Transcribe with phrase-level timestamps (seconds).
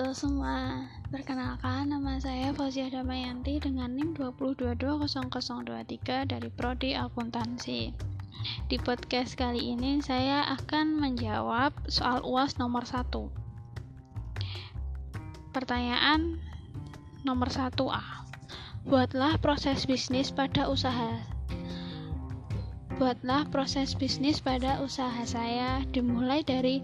[0.00, 7.92] Halo semua, perkenalkan nama saya Fauzia Damayanti dengan NIM 2220023 dari Prodi Akuntansi.
[8.72, 13.12] Di podcast kali ini saya akan menjawab soal UAS nomor 1.
[15.52, 16.40] Pertanyaan
[17.20, 18.24] nomor 1A.
[18.88, 21.20] Buatlah proses bisnis pada usaha
[22.96, 26.80] Buatlah proses bisnis pada usaha saya dimulai dari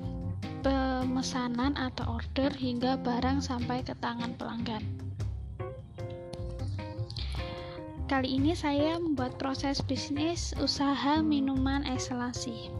[1.07, 4.83] pemesanan atau order hingga barang sampai ke tangan pelanggan.
[8.11, 12.75] Kali ini saya membuat proses bisnis usaha minuman ekselasi.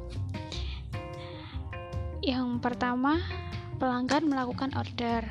[2.27, 3.23] Yang pertama,
[3.79, 5.23] pelanggan melakukan order.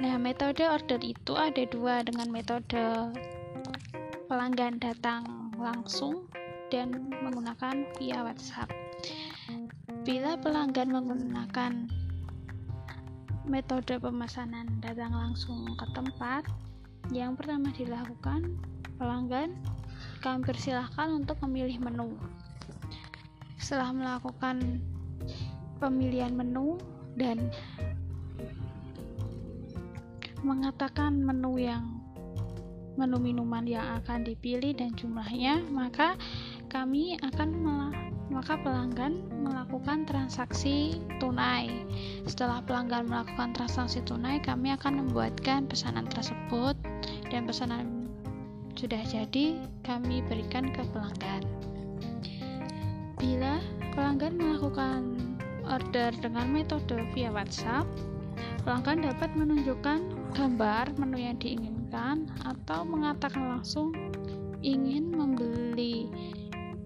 [0.00, 3.12] Nah, metode order itu ada dua dengan metode
[4.32, 6.24] pelanggan datang langsung
[6.72, 8.72] dan menggunakan via WhatsApp.
[10.08, 12.01] Bila pelanggan menggunakan
[13.46, 16.46] metode pemesanan datang langsung ke tempat,
[17.10, 18.54] yang pertama dilakukan,
[18.96, 19.58] pelanggan
[20.22, 22.14] kami persilahkan untuk memilih menu.
[23.58, 24.82] Setelah melakukan
[25.82, 26.78] pemilihan menu
[27.18, 27.50] dan
[30.42, 32.02] mengatakan menu yang
[32.94, 36.14] menu minuman yang akan dipilih dan jumlahnya, maka
[36.68, 37.48] kami akan
[38.32, 41.84] maka pelanggan melakukan transaksi tunai.
[42.24, 46.74] Setelah pelanggan melakukan transaksi tunai, kami akan membuatkan pesanan tersebut
[47.28, 48.08] dan pesanan
[48.72, 51.44] sudah jadi kami berikan ke pelanggan.
[53.20, 53.60] Bila
[53.92, 55.00] pelanggan melakukan
[55.68, 57.86] order dengan metode via WhatsApp,
[58.64, 60.00] pelanggan dapat menunjukkan
[60.32, 63.92] gambar menu yang diinginkan atau mengatakan langsung
[64.64, 66.08] ingin membeli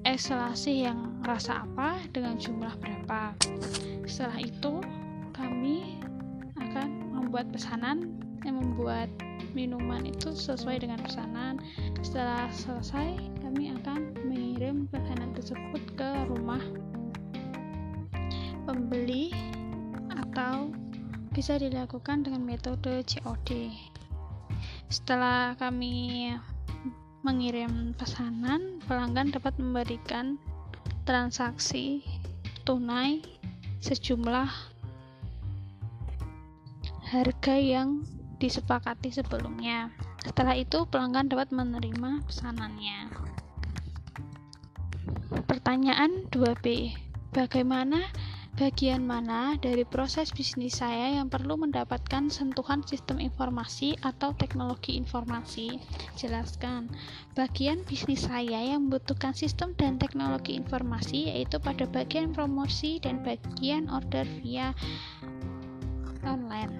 [0.06, 3.34] eskalasi yang rasa apa dengan jumlah berapa.
[4.06, 4.78] Setelah itu,
[5.34, 5.98] kami
[6.54, 8.14] akan membuat pesanan
[8.46, 9.10] yang membuat
[9.50, 11.58] minuman itu sesuai dengan pesanan.
[12.06, 16.62] Setelah selesai, kami akan mengirim pesanan tersebut ke rumah
[18.62, 19.34] pembeli
[20.14, 20.70] atau
[21.34, 23.74] bisa dilakukan dengan metode COD.
[24.86, 26.30] Setelah kami
[27.27, 30.39] mengirim pesanan, pelanggan dapat memberikan
[31.03, 32.07] transaksi
[32.63, 33.19] tunai
[33.83, 34.47] sejumlah
[37.11, 38.07] harga yang
[38.39, 39.91] disepakati sebelumnya.
[40.23, 43.11] Setelah itu, pelanggan dapat menerima pesanannya.
[45.51, 46.95] Pertanyaan 2B.
[47.35, 48.07] Bagaimana
[48.56, 55.77] bagian mana dari proses bisnis saya yang perlu mendapatkan sentuhan sistem informasi atau teknologi informasi?
[56.17, 56.89] Jelaskan.
[57.36, 63.92] Bagian bisnis saya yang membutuhkan sistem dan teknologi informasi yaitu pada bagian promosi dan bagian
[63.92, 64.72] order via
[66.24, 66.72] online.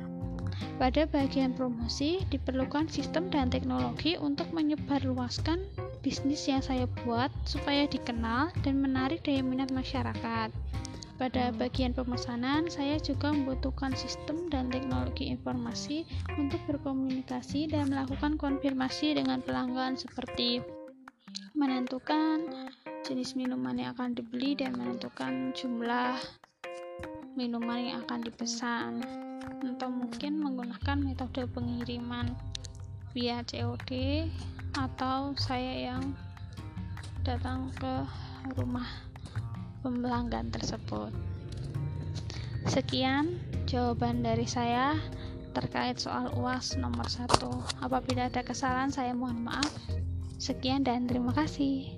[0.81, 5.61] Pada bagian promosi diperlukan sistem dan teknologi untuk menyebarluaskan
[6.01, 10.66] bisnis yang saya buat supaya dikenal dan menarik daya minat masyarakat.
[11.17, 16.05] Pada bagian pemesanan, saya juga membutuhkan sistem dan teknologi informasi
[16.37, 20.61] untuk berkomunikasi dan melakukan konfirmasi dengan pelanggan seperti
[21.57, 22.69] menentukan
[23.01, 26.21] jenis minuman yang akan dibeli dan menentukan jumlah
[27.33, 29.01] minuman yang akan dipesan
[29.65, 32.29] atau mungkin menggunakan metode pengiriman
[33.17, 34.29] via COD
[34.77, 36.13] atau saya yang
[37.25, 38.05] datang ke
[38.53, 39.06] rumah
[39.91, 41.15] pelanggan tersebut.
[42.67, 43.39] Sekian
[43.71, 44.99] jawaban dari saya
[45.55, 47.31] terkait soal UAS nomor 1.
[47.81, 49.71] Apabila ada kesalahan saya mohon maaf.
[50.37, 51.97] Sekian dan terima kasih.